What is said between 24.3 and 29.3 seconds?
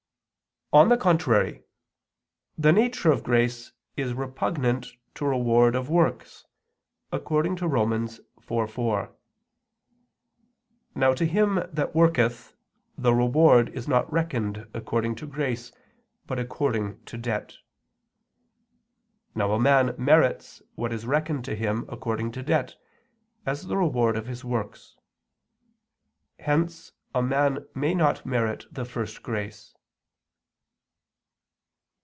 works. Hence a man may not merit the first